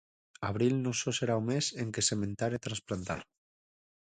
[0.49, 3.21] Abril non só será o mes en que sementar e transplantar.